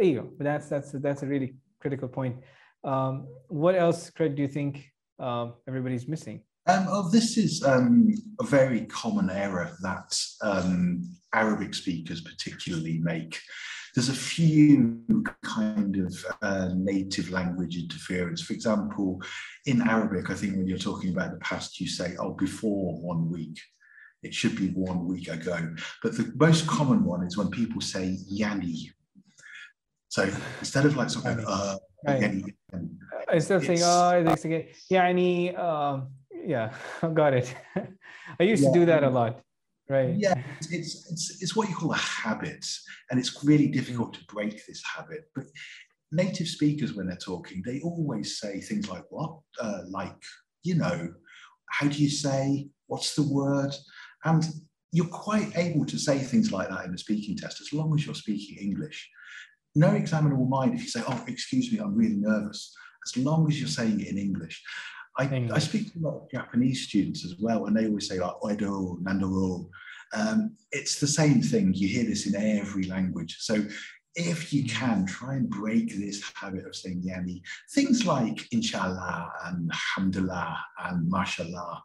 أيوه. 0.00 0.36
That's 0.40 0.68
that's 0.68 0.92
that's 0.92 1.22
a 1.22 1.26
really 1.26 1.54
critical 1.82 2.08
point. 2.08 2.36
Um, 2.84 3.26
what 3.48 3.74
else 3.74 4.10
Craig 4.10 4.34
do 4.36 4.42
you 4.42 4.48
think 4.48 4.92
um, 5.18 5.54
everybody's 5.68 6.06
missing? 6.08 6.40
Um, 6.66 6.86
oh, 6.88 7.10
this 7.10 7.36
is 7.36 7.62
um, 7.62 8.14
a 8.40 8.44
very 8.44 8.86
common 8.86 9.28
error 9.28 9.76
that 9.82 10.18
um, 10.40 11.02
Arabic 11.34 11.74
speakers 11.74 12.22
particularly 12.22 12.98
make. 13.02 13.38
There's 13.94 14.08
a 14.08 14.14
few 14.14 15.04
kind 15.42 15.96
of 15.96 16.24
uh, 16.40 16.70
native 16.74 17.30
language 17.30 17.76
interference. 17.76 18.40
For 18.40 18.54
example, 18.54 19.20
in 19.66 19.82
Arabic, 19.82 20.30
I 20.30 20.34
think 20.34 20.56
when 20.56 20.66
you're 20.66 20.78
talking 20.78 21.10
about 21.10 21.32
the 21.32 21.38
past, 21.38 21.80
you 21.80 21.86
say, 21.86 22.14
oh, 22.18 22.32
before 22.32 22.98
one 23.00 23.30
week. 23.30 23.58
It 24.22 24.32
should 24.32 24.56
be 24.56 24.68
one 24.68 25.06
week 25.06 25.28
ago. 25.28 25.74
But 26.02 26.16
the 26.16 26.32
most 26.36 26.66
common 26.66 27.04
one 27.04 27.26
is 27.26 27.36
when 27.36 27.50
people 27.50 27.82
say 27.82 28.16
yani. 28.32 28.90
So 30.08 30.30
instead 30.60 30.86
of 30.86 30.96
like 30.96 31.10
something, 31.10 31.44
uh, 31.46 31.76
yani, 32.08 32.54
instead 33.30 33.56
of 33.56 33.64
saying, 33.64 33.80
oh, 33.82 34.10
it's 34.26 34.46
ah, 34.46 34.48
like, 34.48 34.76
yani, 34.90 35.58
uh, 35.58 36.00
yeah 36.46 36.74
I 37.02 37.08
got 37.08 37.34
it 37.34 37.54
I 38.40 38.42
used 38.42 38.64
to 38.64 38.72
do 38.72 38.86
that 38.86 39.02
a 39.04 39.10
lot 39.10 39.40
right 39.88 40.14
Yeah, 40.16 40.34
it's, 40.60 40.72
it's 41.10 41.42
it's 41.42 41.56
what 41.56 41.68
you 41.68 41.74
call 41.74 41.92
a 41.92 41.96
habit, 41.96 42.64
and 43.10 43.20
it's 43.20 43.44
really 43.44 43.68
difficult 43.68 44.14
to 44.14 44.24
break 44.26 44.64
this 44.66 44.82
habit. 44.82 45.30
But 45.34 45.44
native 46.12 46.48
speakers, 46.48 46.94
when 46.94 47.06
they're 47.06 47.16
talking, 47.16 47.62
they 47.64 47.80
always 47.80 48.38
say 48.38 48.60
things 48.60 48.88
like 48.88 49.04
"what," 49.10 49.40
uh, 49.60 49.82
like 49.88 50.16
you 50.62 50.76
know, 50.76 51.12
how 51.70 51.88
do 51.88 52.02
you 52.02 52.08
say? 52.08 52.68
What's 52.86 53.14
the 53.14 53.22
word? 53.22 53.72
And 54.24 54.44
you're 54.92 55.06
quite 55.06 55.56
able 55.56 55.84
to 55.86 55.98
say 55.98 56.18
things 56.18 56.52
like 56.52 56.68
that 56.68 56.84
in 56.84 56.92
the 56.92 56.98
speaking 56.98 57.36
test 57.36 57.60
as 57.60 57.72
long 57.72 57.94
as 57.94 58.06
you're 58.06 58.14
speaking 58.14 58.58
English. 58.58 59.10
No 59.74 59.90
examiner 59.90 60.36
will 60.36 60.46
mind 60.46 60.74
if 60.74 60.82
you 60.82 60.88
say, 60.88 61.02
"Oh, 61.06 61.24
excuse 61.26 61.72
me, 61.72 61.78
I'm 61.78 61.94
really 61.94 62.16
nervous," 62.16 62.74
as 63.06 63.22
long 63.22 63.48
as 63.48 63.58
you're 63.58 63.68
saying 63.68 64.00
it 64.00 64.08
in 64.08 64.18
English. 64.18 64.62
I, 65.16 65.48
I 65.52 65.58
speak 65.58 65.92
to 65.92 65.98
a 65.98 66.02
lot 66.02 66.16
of 66.16 66.30
Japanese 66.30 66.88
students 66.88 67.24
as 67.24 67.36
well, 67.38 67.66
and 67.66 67.76
they 67.76 67.86
always 67.86 68.08
say 68.08 68.18
like 68.18 68.34
"oedo," 68.42 69.00
"nandoro." 69.02 69.68
Um, 70.12 70.56
it's 70.72 70.98
the 70.98 71.06
same 71.06 71.40
thing. 71.40 71.72
You 71.74 71.88
hear 71.88 72.04
this 72.04 72.26
in 72.26 72.34
every 72.36 72.84
language. 72.84 73.36
So 73.40 73.64
if 74.16 74.52
you 74.52 74.64
can, 74.64 75.06
try 75.06 75.34
and 75.34 75.48
break 75.48 75.88
this 75.88 76.22
habit 76.34 76.66
of 76.66 76.74
saying 76.74 77.02
yani. 77.02 77.42
Things 77.74 78.06
like 78.06 78.46
inshallah 78.52 79.32
and 79.44 79.70
alhamdulillah 79.70 80.58
and 80.84 81.10
mashallah. 81.10 81.82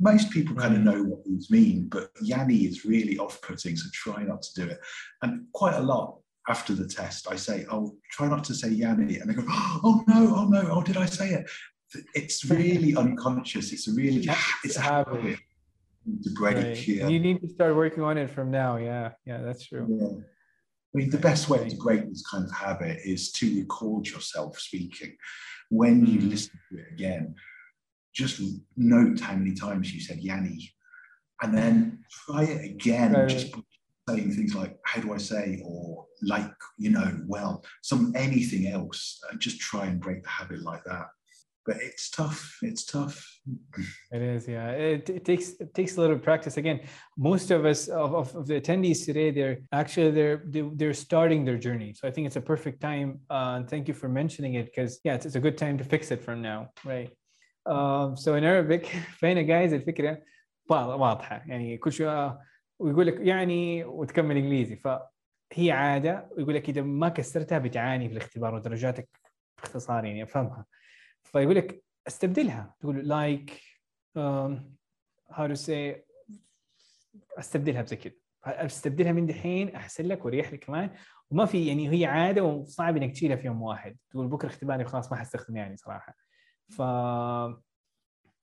Most 0.00 0.30
people 0.30 0.56
kind 0.56 0.74
of 0.74 0.82
know 0.82 1.02
what 1.02 1.24
these 1.24 1.50
mean, 1.50 1.88
but 1.90 2.12
yani 2.16 2.68
is 2.68 2.84
really 2.84 3.18
off-putting, 3.18 3.76
so 3.76 3.88
try 3.92 4.24
not 4.24 4.42
to 4.42 4.64
do 4.64 4.70
it. 4.70 4.78
And 5.22 5.46
quite 5.52 5.74
a 5.74 5.82
lot 5.82 6.18
after 6.48 6.74
the 6.74 6.88
test, 6.88 7.28
I 7.30 7.36
say, 7.36 7.66
"Oh, 7.70 7.96
try 8.10 8.28
not 8.28 8.44
to 8.44 8.54
say 8.54 8.68
Yanni," 8.68 9.18
and 9.18 9.30
they 9.30 9.34
go, 9.34 9.44
"Oh 9.48 10.02
no, 10.08 10.34
oh 10.36 10.48
no, 10.48 10.68
oh 10.70 10.82
did 10.82 10.96
I 10.96 11.06
say 11.06 11.30
it?" 11.30 11.48
It's 12.14 12.44
really 12.44 12.94
unconscious. 12.96 13.72
It's 13.72 13.88
really 13.88 14.26
it's 14.64 14.76
a 14.76 14.80
habit 14.80 15.38
to 16.24 16.30
break. 16.34 16.56
Right. 16.56 16.88
Yeah. 16.88 17.08
You 17.08 17.20
need 17.20 17.40
to 17.42 17.48
start 17.48 17.76
working 17.76 18.02
on 18.02 18.18
it 18.18 18.30
from 18.30 18.50
now. 18.50 18.76
Yeah, 18.76 19.12
yeah, 19.24 19.42
that's 19.42 19.64
true. 19.64 19.86
Yeah. 19.88 20.22
I 20.94 20.98
mean, 20.98 21.10
the 21.10 21.18
best 21.18 21.48
way 21.48 21.68
to 21.68 21.76
break 21.76 22.06
this 22.08 22.22
kind 22.26 22.44
of 22.44 22.50
habit 22.52 22.98
is 23.04 23.32
to 23.32 23.60
record 23.60 24.06
yourself 24.08 24.58
speaking. 24.58 25.16
When 25.70 26.04
you 26.04 26.18
Mm. 26.20 26.30
listen 26.30 26.58
to 26.70 26.78
it 26.80 26.88
again, 26.92 27.34
just 28.14 28.42
note 28.76 29.20
how 29.20 29.34
many 29.36 29.54
times 29.54 29.94
you 29.94 30.00
said 30.00 30.18
Yanni, 30.18 30.70
and 31.40 31.56
then 31.56 32.04
try 32.26 32.42
it 32.44 32.64
again. 32.72 33.14
Right, 33.14 33.28
Just 33.28 33.54
saying 34.06 34.32
things 34.32 34.54
like 34.54 34.76
"How 34.84 35.00
do 35.00 35.14
I 35.14 35.16
say?" 35.18 35.62
or 35.64 36.06
"Like," 36.20 36.52
you 36.76 36.90
know, 36.90 37.22
well, 37.26 37.64
some 37.82 38.12
anything 38.14 38.66
else. 38.66 39.18
Just 39.38 39.60
try 39.60 39.86
and 39.86 39.98
break 39.98 40.22
the 40.24 40.28
habit 40.28 40.60
like 40.62 40.84
that 40.84 41.06
But 41.65 41.77
it's 41.81 42.09
tough. 42.09 42.57
It's 42.61 42.85
tough. 42.85 43.17
It 44.15 44.21
is, 44.21 44.47
yeah. 44.47 44.69
It, 44.69 45.09
it 45.09 45.25
takes 45.25 45.47
it 45.59 45.73
takes 45.73 45.97
a 45.97 46.01
little 46.01 46.17
practice. 46.17 46.55
Again, 46.55 46.79
most 47.17 47.51
of 47.51 47.65
us 47.65 47.89
of, 47.89 48.15
of, 48.15 48.27
of 48.39 48.47
the 48.47 48.55
attendees 48.61 49.05
today, 49.05 49.31
they're 49.31 49.57
actually 49.73 50.11
they're 50.11 50.39
they, 50.53 50.63
they're 50.79 50.93
starting 50.93 51.43
their 51.43 51.57
journey. 51.57 51.93
So 51.97 52.07
I 52.07 52.11
think 52.11 52.25
it's 52.27 52.37
a 52.37 52.41
perfect 52.53 52.79
time. 52.79 53.09
Uh, 53.29 53.55
and 53.57 53.69
thank 53.69 53.89
you 53.89 53.93
for 53.93 54.07
mentioning 54.07 54.53
it 54.59 54.65
because 54.67 54.91
yeah, 55.03 55.15
it's, 55.15 55.25
it's 55.25 55.35
a 55.35 55.41
good 55.47 55.57
time 55.57 55.77
to 55.77 55.83
fix 55.83 56.09
it 56.11 56.21
from 56.23 56.41
now, 56.41 56.59
right? 56.85 57.09
Um, 57.65 58.15
so 58.15 58.35
in 58.35 58.43
Arabic, 58.45 58.85
فهنا 59.19 59.41
guys 59.43 59.73
الفكرة 59.73 60.21
وا- 60.69 60.95
واضحة 60.95 61.43
يعني 61.47 61.77
كل 61.77 61.91
شوية 61.91 62.39
ويقول 62.79 63.07
لك 63.07 63.19
يعني 63.19 63.83
وتكمل 63.83 64.37
انجليزي 64.37 64.75
فهي 64.75 65.71
عادة 65.71 66.29
ويقول 66.31 66.55
لك 66.55 66.69
اذا 66.69 66.81
ما 66.81 67.09
كسرتها 67.09 67.57
بتعاني 67.57 68.07
في 68.07 68.13
الاختبار 68.13 68.55
ودرجاتك 68.55 69.09
باختصار 69.57 70.05
يعني 70.05 70.23
افهمها 70.23 70.65
فيقول 71.24 71.56
لك 71.56 71.84
استبدلها. 72.06 72.74
تقول 72.80 73.08
لايك 73.08 73.62
هاو 74.16 75.46
تو 75.48 75.54
سي 75.54 76.02
استبدلها 77.38 77.82
بزي 77.82 77.96
كذا. 77.96 78.12
استبدلها 78.44 79.12
من 79.12 79.26
دحين 79.26 79.74
أحسن 79.74 80.04
لك 80.04 80.24
واريح 80.24 80.52
لك 80.52 80.64
كمان. 80.64 80.90
وما 81.30 81.46
في 81.46 81.66
يعني 81.66 81.90
هي 81.90 82.06
عادة 82.06 82.42
وصعب 82.44 82.96
إنك 82.96 83.12
تشيلها 83.12 83.36
في 83.36 83.46
يوم 83.46 83.62
واحد. 83.62 83.96
تقول 84.10 84.28
بكرة 84.28 84.48
اختباري 84.48 84.84
خلاص 84.84 85.12
ما 85.12 85.18
حستخدم 85.18 85.56
يعني 85.56 85.76
صراحة. 85.76 86.14
ف 86.68 86.82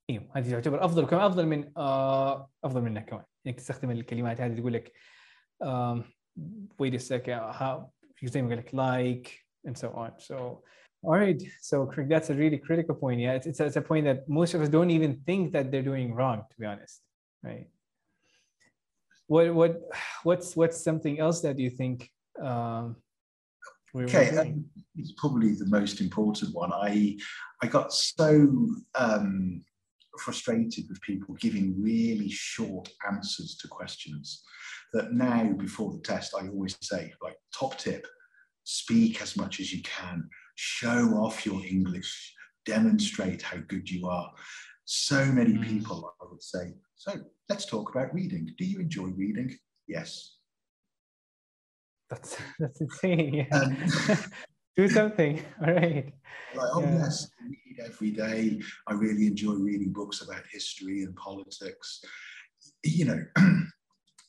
أيوه 0.09 0.31
هذه 0.35 0.51
تعتبر 0.51 0.85
أفضل 0.85 1.05
كمان 1.05 1.23
أفضل 1.23 1.45
من 1.45 1.71
آه 1.77 2.49
أفضل 2.63 2.81
منك 2.81 3.09
كمان. 3.09 3.23
إنك 3.47 3.55
تستخدم 3.55 3.91
الكلمات 3.91 4.41
هذه 4.41 4.59
تقول 4.59 4.73
لك 4.73 4.93
a 6.81 6.99
second 6.99 7.53
how 7.59 7.89
زي 8.23 8.41
ما 8.41 8.49
قال 8.49 8.57
لك 8.57 8.69
like 8.69 9.29
and 9.69 9.75
so 9.77 9.87
on. 9.87 10.11
So 10.19 10.63
all 11.01 11.13
right. 11.13 11.41
So 11.61 11.89
that's 12.07 12.29
a 12.29 12.35
really 12.35 12.57
critical 12.57 12.95
point. 12.95 13.19
Yeah 13.19 13.33
it's, 13.33 13.47
it's, 13.47 13.59
it's 13.59 13.75
a 13.75 13.81
point 13.81 14.05
that 14.05 14.27
most 14.27 14.53
of 14.53 14.61
us 14.61 14.69
don't 14.69 14.91
even 14.91 15.21
think 15.25 15.53
that 15.53 15.71
they're 15.71 15.81
doing 15.81 16.13
wrong 16.13 16.43
to 16.49 16.59
be 16.59 16.65
honest 16.65 17.01
right? 17.43 17.67
What 19.27 19.53
what 19.53 19.81
what's 20.23 20.55
what's 20.55 20.83
something 20.83 21.19
else 21.19 21.41
that 21.41 21.59
you 21.59 21.69
think 21.69 22.09
um 22.41 22.95
we 23.93 24.03
Okay, 24.03 24.37
um, 24.37 24.65
it's 24.95 25.13
probably 25.13 25.53
the 25.53 25.65
most 25.65 25.99
important 25.99 26.53
one. 26.53 26.71
I 26.73 27.17
I 27.61 27.67
got 27.67 27.91
so 27.91 28.47
um, 28.95 29.63
frustrated 30.19 30.85
with 30.89 31.01
people 31.01 31.35
giving 31.35 31.81
really 31.81 32.29
short 32.29 32.89
answers 33.11 33.57
to 33.61 33.67
questions 33.67 34.43
that 34.93 35.13
now 35.13 35.53
before 35.53 35.91
the 35.91 36.01
test 36.01 36.35
I 36.35 36.47
always 36.47 36.77
say 36.81 37.13
like 37.21 37.37
top 37.57 37.77
tip 37.77 38.05
speak 38.63 39.21
as 39.21 39.35
much 39.35 39.59
as 39.59 39.73
you 39.73 39.81
can 39.81 40.29
show 40.61 40.99
off 41.23 41.45
your 41.45 41.65
English 41.65 42.33
demonstrate 42.65 43.41
how 43.41 43.57
good 43.69 43.89
you 43.89 44.05
are 44.07 44.29
so 44.83 45.25
many 45.25 45.53
Mm. 45.53 45.63
people 45.69 46.13
I 46.21 46.25
would 46.29 46.43
say 46.43 46.73
so 46.95 47.13
let's 47.47 47.65
talk 47.65 47.89
about 47.95 48.13
reading 48.13 48.53
do 48.57 48.65
you 48.65 48.79
enjoy 48.81 49.05
reading 49.23 49.55
yes 49.87 50.35
that's 52.09 52.35
that's 52.59 52.81
insane 52.81 53.33
yeah 53.35 53.45
Um, 53.61 53.77
do 54.75 54.87
something 54.89 55.41
all 55.65 55.73
right 55.73 56.13
Like, 56.53 56.69
oh 56.73 56.81
Yeah. 56.81 56.95
yes, 57.03 57.29
I 57.39 57.45
read 57.47 57.77
every 57.89 58.11
day. 58.11 58.59
I 58.87 58.93
really 58.93 59.27
enjoy 59.27 59.53
reading 59.53 59.91
books 59.93 60.21
about 60.21 60.43
history 60.51 61.03
and 61.03 61.15
politics. 61.15 62.01
You 62.83 63.05
know, 63.05 63.21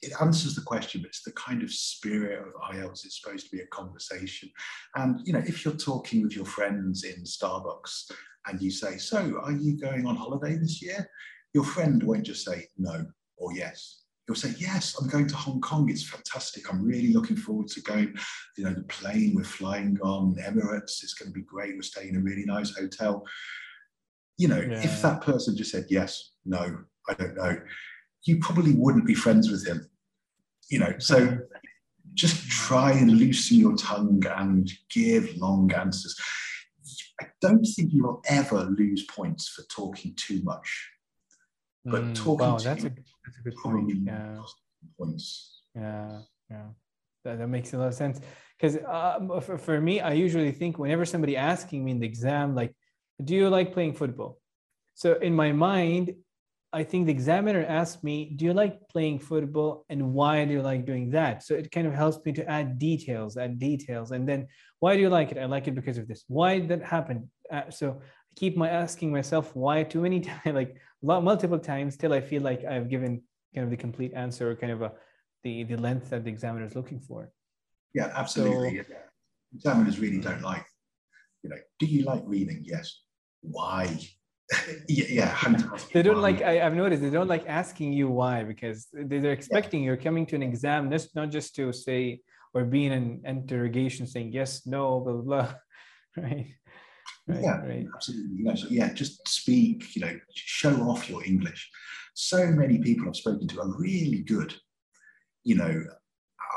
it 0.03 0.13
answers 0.21 0.55
the 0.55 0.63
question, 0.63 1.03
but 1.03 1.09
it's 1.09 1.23
the 1.23 1.33
kind 1.33 1.63
of 1.63 1.71
spirit 1.71 2.39
of 2.39 2.75
IELTS. 2.75 3.05
It's 3.05 3.21
supposed 3.21 3.47
to 3.47 3.57
be 3.57 3.63
a 3.63 3.67
conversation. 3.67 4.51
And 4.97 5.21
you 5.25 5.33
know, 5.33 5.43
if 5.47 5.65
you're 5.65 5.75
talking 5.75 6.23
with 6.23 6.35
your 6.35 6.47
friends 6.47 7.05
in 7.05 7.23
Starbucks 7.25 8.11
and 8.47 8.61
you 8.63 8.71
say, 8.71 8.97
"So, 8.97 9.41
are 9.43 9.53
you 9.53 9.79
going 9.79 10.07
on 10.07 10.17
holiday 10.17 10.57
this 10.57 10.83
year?" 10.83 11.09
Your 11.53 11.65
friend 11.65 12.03
won't 12.03 12.25
just 12.25 12.45
say 12.45 12.69
no 12.79 13.05
or 13.37 13.53
yes. 13.53 14.05
He'll 14.27 14.37
say, 14.37 14.55
"Yes, 14.59 14.97
I'm 14.99 15.09
going 15.09 15.27
to 15.27 15.37
Hong 15.37 15.61
Kong. 15.61 15.91
It's 15.91 16.09
fantastic. 16.09 16.73
I'm 16.73 16.85
really 16.85 17.13
looking 17.13 17.37
forward 17.37 17.69
to 17.69 17.83
going 17.83 18.15
you 18.57 18.65
know, 18.65 18.73
the 18.73 18.85
plane 18.85 19.35
we're 19.35 19.45
flying 19.45 19.99
on 20.03 20.37
Emirates. 20.37 21.03
It's 21.03 21.15
going 21.15 21.33
to 21.33 21.39
be 21.39 21.45
great. 21.45 21.75
We're 21.75 21.83
staying 21.83 22.11
in 22.11 22.17
a 22.17 22.23
really 22.23 22.45
nice 22.45 22.75
hotel. 22.75 23.27
You 24.39 24.49
know, 24.49 24.61
if 24.61 25.03
that 25.03 25.21
person 25.21 25.57
just 25.57 25.73
said 25.73 25.87
yes, 25.91 26.33
no, 26.47 26.79
I 27.09 27.15
don't 27.15 27.37
know, 27.37 27.61
you 28.25 28.39
probably 28.39 28.73
wouldn't 28.73 29.07
be 29.07 29.15
friends 29.15 29.51
with 29.51 29.67
him. 29.67 29.89
You 30.69 30.81
know, 30.81 30.95
so 30.99 31.39
just 32.15 32.49
try 32.49 32.93
and 32.93 33.11
loosen 33.13 33.59
your 33.59 33.77
tongue 33.77 34.23
and 34.37 34.71
give 34.91 35.37
long 35.37 35.73
answers. 35.73 36.17
I 37.21 37.27
don't 37.41 37.65
think 37.65 37.93
you 37.93 38.05
will 38.05 38.23
ever 38.29 38.65
lose 38.65 39.05
points 39.05 39.49
for 39.49 39.63
talking 39.65 40.15
too 40.17 40.43
much, 40.43 40.91
but 41.85 42.03
Mm, 42.03 42.15
talking 42.15 42.39
wow 42.39 42.57
too 42.57 42.65
that's 42.65 42.85
a 42.85 42.89
much 42.89 42.99
that's 43.25 43.39
a 43.39 43.43
good 43.43 43.57
probably 43.57 43.95
point 43.95 44.07
yeah 44.07 44.39
points. 44.99 45.63
Yeah, 45.75 46.23
yeah, 46.51 46.67
that, 47.25 47.39
that 47.39 47.47
makes 47.49 47.73
a 47.75 47.79
lot 47.79 47.89
of 47.89 47.95
sense. 47.95 48.21
Because 48.59 48.77
uh, 48.77 49.41
for, 49.41 49.57
for 49.57 49.81
me, 49.81 50.01
I 50.01 50.13
usually 50.13 50.53
think 50.53 50.79
whenever 50.79 51.05
somebody 51.05 51.37
asking 51.37 51.85
me 51.85 51.93
in 51.93 52.01
the 52.01 52.07
exam, 52.07 52.55
like, 52.55 52.75
"Do 53.23 53.35
you 53.35 53.49
like 53.49 53.73
playing 53.73 53.95
football?" 53.95 54.41
So 54.95 55.15
in 55.15 55.35
my 55.35 55.53
mind, 55.53 56.15
I 56.73 56.85
think 56.85 57.07
the 57.07 57.13
examiner 57.13 57.65
asked 57.67 58.05
me, 58.05 58.31
"Do 58.37 58.45
you 58.45 58.53
like 58.53 58.89
playing 58.89 59.19
football, 59.19 59.85
and 59.89 60.15
why 60.15 60.45
do 60.45 60.53
you 60.53 60.63
like 60.63 60.87
doing 60.87 61.11
that?" 61.11 61.43
So 61.43 61.55
it 61.55 61.71
kind 61.73 61.87
of 61.87 61.95
helps 61.95 62.25
me 62.25 62.33
to 62.35 62.49
add 62.49 62.79
details, 62.79 63.37
add 63.37 63.59
details, 63.59 64.13
and 64.13 64.29
then 64.29 64.47
why 64.79 64.95
do 64.95 65.03
you 65.03 65.09
like 65.09 65.33
it? 65.33 65.39
I 65.39 65.47
like 65.47 65.67
it 65.67 65.75
because 65.75 65.99
of 65.99 66.07
this. 66.07 66.25
Why 66.29 66.59
did 66.61 66.69
that 66.69 66.85
happen? 66.85 67.29
Uh, 67.51 67.71
so 67.71 68.01
I 68.01 68.33
keep 68.37 68.57
my 68.57 68.69
asking 68.69 69.11
myself 69.11 69.57
why 69.57 69.83
too 69.83 70.01
many 70.01 70.21
times, 70.29 70.55
like 70.55 70.77
lot, 71.03 71.25
multiple 71.25 71.59
times, 71.59 71.97
till 71.97 72.13
I 72.13 72.21
feel 72.21 72.43
like 72.43 72.65
I've 72.65 72.89
given 72.89 73.23
kind 73.55 73.65
of 73.65 73.71
the 73.71 73.77
complete 73.77 74.13
answer, 74.15 74.51
or 74.51 74.55
kind 74.55 74.73
of 74.73 74.83
a 74.83 74.93
the 75.43 75.65
the 75.65 75.77
length 75.77 76.11
that 76.11 76.23
the 76.25 76.31
examiner 76.31 76.65
is 76.67 76.77
looking 76.77 77.01
for. 77.01 77.33
Yeah, 77.95 78.13
absolutely. 78.15 78.79
So- 78.79 78.85
yeah. 78.91 78.99
Examiners 79.53 79.99
really 79.99 80.21
don't 80.21 80.43
like, 80.43 80.65
you 81.43 81.51
know, 81.51 81.57
do 81.81 81.87
you 81.87 82.05
like 82.05 82.23
reading? 82.25 82.63
Yes. 82.65 83.03
Why? 83.41 83.99
Yeah, 84.89 85.05
yeah. 85.09 85.37
fantastic. 85.37 85.93
They 85.93 86.03
don't 86.03 86.21
like. 86.21 86.43
I, 86.43 86.61
I've 86.61 86.75
noticed 86.75 87.03
they 87.03 87.11
don't 87.11 87.29
like 87.29 87.45
asking 87.47 87.93
you 87.93 88.09
why 88.09 88.45
because 88.45 88.89
they- 88.93 89.19
they're 89.19 89.33
expecting 89.33 89.83
you're 89.83 89.97
coming 89.97 90.27
to 90.27 90.37
an 90.37 90.43
exam, 90.43 90.89
not 90.89 91.07
not 91.15 91.31
just 91.31 91.55
to 91.57 91.73
say 91.73 92.21
or 92.53 92.65
be 92.65 92.87
in 92.87 92.93
an 92.93 93.23
interrogation 93.25 94.07
saying 94.07 94.33
yes, 94.33 94.67
no, 94.67 95.01
blah 95.01 95.13
blah, 95.13 95.23
blah. 95.23 95.55
right? 96.17 96.47
Right, 97.29 97.43
yeah, 97.43 97.61
right. 97.61 97.87
absolutely. 97.95 98.57
So 98.57 98.67
yeah, 98.71 98.93
just 98.93 99.27
speak, 99.29 99.95
you 99.95 100.03
know, 100.03 100.19
show 100.35 100.75
off 100.83 101.09
your 101.09 101.25
English. 101.25 101.71
So 102.15 102.47
many 102.47 102.79
people 102.79 103.09
I've 103.09 103.17
spoken 103.17 103.47
to 103.49 103.61
are 103.61 103.79
really 103.79 104.23
good. 104.23 104.55
You 105.45 105.57
know, 105.57 105.85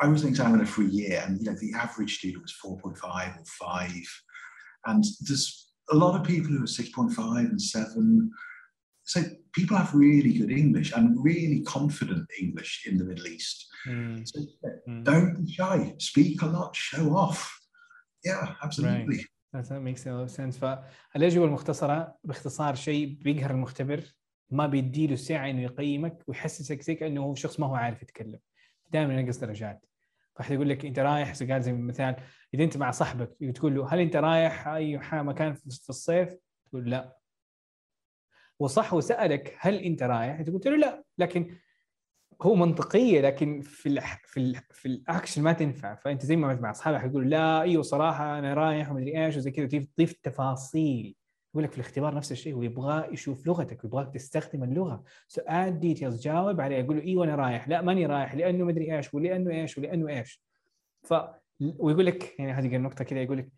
I 0.01 0.07
was 0.07 0.23
an 0.23 0.29
examiner 0.29 0.65
for 0.65 0.81
a 0.81 0.85
year 0.85 1.23
and, 1.25 1.39
you 1.39 1.45
know, 1.45 1.55
the 1.59 1.73
average 1.73 2.17
student 2.17 2.43
was 2.43 2.55
4.5 2.65 3.39
or 3.39 3.45
5. 3.45 3.91
And 4.88 5.03
there's 5.27 5.62
a 5.91 5.95
lot 5.95 6.15
of 6.15 6.25
people 6.25 6.51
who 6.51 6.63
are 6.63 6.67
6.5 6.67 7.49
and 7.49 7.61
7. 7.61 8.31
So 9.03 9.21
people 9.51 9.75
have 9.77 9.93
really 9.93 10.33
good 10.33 10.51
English 10.51 10.93
and 10.93 11.17
really 11.23 11.61
confident 11.61 12.25
English 12.41 12.87
in 12.87 12.97
the 12.97 13.03
Middle 13.03 13.27
East. 13.27 13.67
Mm, 13.87 14.25
So 14.25 14.39
mm. 14.87 15.03
don't 15.03 15.33
be 15.35 15.51
shy, 15.51 15.93
speak 15.97 16.41
a 16.41 16.45
lot, 16.45 16.75
show 16.75 17.15
off. 17.15 17.59
Yeah, 18.23 18.55
absolutely. 18.63 19.25
That, 19.51 19.67
that 19.69 19.81
makes 19.81 20.05
a 20.05 20.13
lot 20.13 20.23
of 20.23 20.31
sense. 20.31 20.57
فالأجوبة 20.57 21.45
المختصرة 21.47 22.15
باختصار 22.23 22.75
شيء 22.75 23.17
بيقهر 23.21 23.51
المختبر 23.51 24.03
ما 24.51 24.67
بيديله 24.67 25.15
سعة 25.15 25.49
إنه 25.49 25.61
يقيمك 25.61 26.23
ويحسسك 26.27 26.81
زي 26.81 26.95
كأنه 26.95 27.21
هو 27.21 27.35
شخص 27.35 27.59
ما 27.59 27.67
هو 27.67 27.75
عارف 27.75 28.01
يتكلم 28.01 28.39
دائما 28.91 29.19
ينقص 29.19 29.37
درجات 29.37 29.85
فحد 30.35 30.51
يقول 30.51 30.69
لك 30.69 30.85
أنت 30.85 30.99
رايح 30.99 31.33
قال 31.43 31.61
زي 31.63 31.73
مثال 31.73 32.15
إذا 32.53 32.63
أنت 32.63 32.77
مع 32.77 32.91
صاحبك 32.91 33.37
تقول 33.55 33.75
له 33.75 33.93
هل 33.93 33.99
أنت 33.99 34.15
رايح 34.15 34.69
ح- 35.01 35.13
مكان 35.15 35.53
في 35.53 35.89
الصيف؟ 35.89 36.35
تقول 36.65 36.89
لا 36.89 37.17
وصح 38.59 38.93
وسألك 38.93 39.55
هل 39.59 39.75
أنت 39.75 40.03
رايح؟ 40.03 40.39
أنت 40.39 40.49
قلت 40.49 40.67
له 40.67 40.77
لا 40.77 41.03
لكن 41.17 41.55
هو 42.41 42.55
منطقية 42.55 43.21
لكن 43.21 43.61
في 43.61 43.89
ال 43.89 44.01
في 44.25 44.39
ال 44.39 44.55
في 44.71 44.85
الأكشن 44.85 45.41
ما 45.43 45.53
تنفع 45.53 45.95
فأنت 45.95 46.25
زي 46.25 46.35
ما 46.35 46.55
مع 46.55 46.71
أصحابك 46.71 46.99
حيقول 46.99 47.29
لا 47.29 47.61
أيوه 47.61 47.83
صراحة 47.83 48.39
أنا 48.39 48.53
رايح 48.53 48.91
ومدري 48.91 49.25
إيش 49.25 49.37
وزي 49.37 49.51
كذا 49.51 49.67
تضيف 49.67 50.13
تفاصيل 50.13 51.15
يقول 51.53 51.63
لك 51.63 51.72
في 51.72 51.77
الاختبار 51.77 52.15
نفس 52.15 52.31
الشيء 52.31 52.55
ويبغى 52.55 53.13
يشوف 53.13 53.48
لغتك 53.48 53.83
ويبغاك 53.83 54.13
تستخدم 54.13 54.63
اللغة. 54.63 55.03
سؤال 55.27 55.79
ديتيلز 55.79 56.22
جاوب 56.22 56.62
عليه 56.62 56.75
يقول 56.75 56.98
له 56.98 57.03
أيوه 57.03 57.25
أنا 57.25 57.36
رايح؟ 57.36 57.67
لا 57.67 57.81
ماني 57.81 58.05
رايح 58.05 58.36
لأنه 58.36 58.65
مدري 58.65 58.95
إيش 58.98 59.13
ولأنه 59.13 59.51
إيش 59.51 59.77
ولأنه 59.77 60.07
إيش. 60.10 60.41
ف 61.03 61.13
ويقول 61.60 62.05
لك 62.05 62.39
يعني 62.39 62.51
هذه 62.51 62.75
النقطه 62.75 63.03
كذا 63.03 63.22
يقول 63.22 63.38
لك 63.38 63.50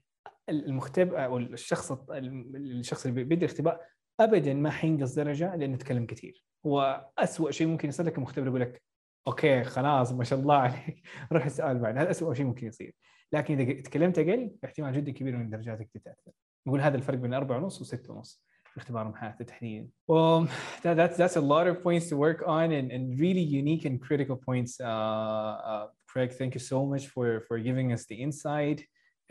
المختبر 0.50 1.26
أو 1.26 1.38
الشخص 1.38 1.92
الشخص 2.12 3.06
اللي 3.06 3.24
بيدي 3.24 3.46
الاختبار 3.46 3.80
ابدا 4.20 4.54
ما 4.54 4.70
حينقص 4.70 5.14
درجة 5.14 5.56
لأنه 5.56 5.74
يتكلم 5.74 6.06
كثير. 6.06 6.44
هو 6.66 7.10
اسوء 7.18 7.52
شيء 7.52 7.68
ممكن 7.68 7.90
يصير 7.90 8.06
لك 8.06 8.18
المختبر 8.18 8.48
يقول 8.48 8.62
لك 8.62 8.84
أوكي 9.28 9.64
خلاص 9.64 10.12
ما 10.12 10.24
شاء 10.24 10.40
الله 10.40 10.56
عليك. 10.56 11.02
روح 11.34 11.46
السؤال 11.46 11.80
بعد. 11.80 11.98
هذا 11.98 12.12
اسوء 12.12 12.34
شيء 12.34 12.46
ممكن 12.46 12.68
يصير. 12.68 12.96
لكن 13.32 13.60
إذا 13.60 13.82
تكلمت 13.82 14.20
أقل 14.20 14.56
احتمال 14.66 14.94
جدا 14.94 15.12
كبير 15.12 15.38
من 15.38 15.50
درجاتك 15.50 15.90
تتأثر. 15.94 16.32
يقول 16.67 16.81
هذا 16.81 16.97
الفرق 16.97 17.19
بين 17.19 17.35
أربعة 17.35 17.57
ونص 17.57 17.81
وستة 17.81 18.13
ونص 18.13 18.43
في 18.71 18.79
اختبار 18.79 19.09
محاثة 19.09 19.45
تحديدا. 19.45 19.89
Well, 20.09 20.49
that, 20.83 20.97
that's 20.97 21.17
that's 21.17 21.37
a 21.37 21.41
lot 21.41 21.67
of 21.67 21.83
points 21.83 22.09
to 22.09 22.17
work 22.17 22.43
on 22.47 22.73
and, 22.73 22.93
and 22.93 23.19
really 23.19 23.41
unique 23.41 23.85
and 23.85 24.01
critical 24.01 24.37
points. 24.37 24.81
Uh, 24.81 24.85
uh, 24.85 25.87
Craig, 26.07 26.33
thank 26.33 26.55
you 26.55 26.61
so 26.61 26.87
much 26.87 27.09
for 27.09 27.41
for 27.47 27.59
giving 27.59 27.93
us 27.93 28.07
the 28.07 28.17
insight, 28.27 28.79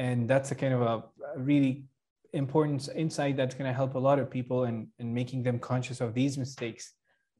and 0.06 0.30
that's 0.32 0.52
a 0.52 0.56
kind 0.56 0.74
of 0.74 0.82
a, 0.82 0.96
a 1.36 1.40
really 1.40 1.86
important 2.34 2.90
insight 3.04 3.36
that's 3.38 3.56
going 3.56 3.70
to 3.72 3.78
help 3.82 3.96
a 3.96 4.04
lot 4.10 4.18
of 4.20 4.30
people 4.30 4.60
and 4.70 4.88
and 5.00 5.08
making 5.22 5.44
them 5.48 5.58
conscious 5.72 6.00
of 6.02 6.14
these 6.14 6.38
mistakes 6.38 6.94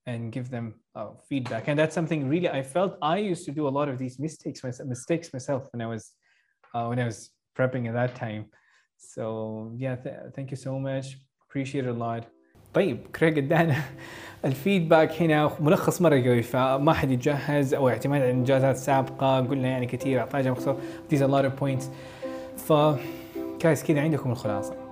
and 0.06 0.32
give 0.32 0.50
them 0.50 0.66
uh, 0.96 1.12
feedback. 1.30 1.64
And 1.68 1.78
that's 1.80 1.96
something 2.00 2.28
really 2.34 2.50
I 2.50 2.64
felt 2.64 2.98
I 3.02 3.18
used 3.18 3.46
to 3.46 3.52
do 3.52 3.68
a 3.68 3.74
lot 3.80 3.88
of 3.92 3.98
these 4.04 4.16
mistakes 4.20 4.60
mistakes 4.96 5.28
myself 5.38 5.62
when 5.72 5.82
I 5.82 5.88
was 5.94 6.04
uh, 6.74 6.86
when 6.90 7.00
I 7.04 7.06
was 7.12 7.18
prepping 7.58 7.88
at 7.90 7.94
that 7.94 8.16
time. 8.16 8.44
So 8.97 9.73
yeah, 9.77 9.97
th 9.97 10.07
thank 10.35 10.51
you 10.51 10.57
so 10.57 10.73
much. 10.79 11.07
Appreciate 11.49 11.85
it 11.85 11.97
a 11.97 11.99
lot. 11.99 12.25
طيب 12.75 12.99
كريج 13.17 13.39
ادانا 13.39 13.77
الفيدباك 14.45 15.23
هنا 15.23 15.51
ملخص 15.61 16.03
مرة 16.03 16.23
قوي 16.23 16.43
فما 16.43 16.93
حد 16.93 17.11
يتجهز 17.11 17.75
أو 17.75 17.89
اعتماد 17.89 18.23
على 18.23 18.31
انجازات 18.31 18.77
سابقه 18.77 19.41
قلنا 19.41 19.69
يعني 19.69 19.87
كثير 19.87 20.21
اعطانا 20.21 20.51
مختصر 20.51 20.75
these 21.11 21.21
a 21.21 21.29
lot 21.29 21.45
of 21.45 21.61
points 21.63 21.85
ف 22.57 22.73
كذا 23.61 24.01
عندكم 24.01 24.31
الخلاصة 24.31 24.84